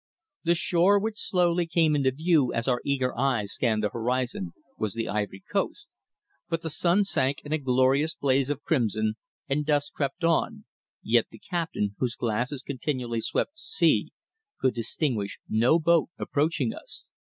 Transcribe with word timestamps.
The 0.43 0.55
shore 0.55 0.97
which 0.99 1.21
slowly 1.21 1.67
came 1.67 1.95
into 1.95 2.09
view 2.09 2.51
as 2.53 2.67
our 2.67 2.81
eager 2.83 3.15
eyes 3.15 3.51
scanned 3.51 3.83
the 3.83 3.89
horizon 3.89 4.51
was 4.75 4.95
the 4.95 5.07
Ivory 5.07 5.43
Coast, 5.53 5.85
but 6.49 6.63
the 6.63 6.71
sun 6.71 7.03
sank 7.03 7.41
in 7.41 7.53
a 7.53 7.59
glorious 7.59 8.15
blaze 8.15 8.49
of 8.49 8.63
crimson, 8.63 9.13
and 9.47 9.63
dusk 9.63 9.93
crept 9.93 10.23
on, 10.23 10.65
yet 11.03 11.27
the 11.29 11.37
captain, 11.37 11.95
whose 11.99 12.15
glasses 12.15 12.63
continually 12.63 13.21
swept 13.21 13.53
the 13.53 13.59
sea, 13.61 14.11
could 14.59 14.73
distinguish 14.73 15.37
no 15.47 15.77
boat 15.77 16.09
approaching 16.17 16.73
us. 16.73 17.07